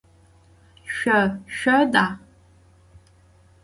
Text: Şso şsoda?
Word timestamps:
Şso 0.93 1.19
şsoda? 1.55 2.05